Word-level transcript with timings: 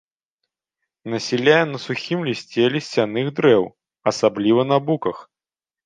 Насяляе 1.13 1.59
на 1.75 1.83
сухім 1.85 2.19
лісце 2.31 2.65
лісцяных 2.79 3.25
дрэў, 3.41 3.63
асабліва 4.15 4.61
на 4.75 4.85
буках. 4.91 5.17